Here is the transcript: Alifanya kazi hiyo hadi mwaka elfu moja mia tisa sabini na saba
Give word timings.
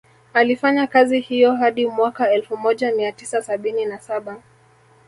Alifanya 0.33 0.87
kazi 0.87 1.19
hiyo 1.19 1.55
hadi 1.55 1.87
mwaka 1.87 2.31
elfu 2.31 2.57
moja 2.57 2.91
mia 2.95 3.11
tisa 3.11 3.41
sabini 3.41 3.85
na 3.85 3.99
saba 3.99 4.41